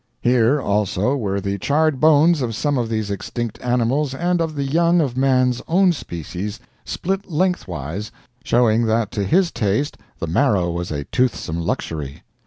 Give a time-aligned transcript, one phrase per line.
[0.23, 4.63] Here, also, were the charred bones of some of these extinct animals and of the
[4.63, 8.11] young of Man's own species, split lengthwise,
[8.43, 12.23] showing that to his taste the marrow was a toothsome luxury.